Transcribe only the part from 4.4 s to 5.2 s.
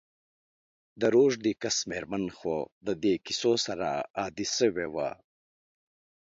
سوي وه.